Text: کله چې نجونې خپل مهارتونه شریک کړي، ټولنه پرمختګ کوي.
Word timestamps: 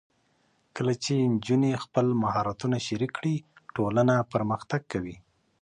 کله 0.75 0.93
چې 1.03 1.13
نجونې 1.33 1.71
خپل 1.83 2.05
مهارتونه 2.23 2.77
شریک 2.85 3.11
کړي، 3.17 3.35
ټولنه 3.75 4.13
پرمختګ 4.33 4.81
کوي. 4.91 5.15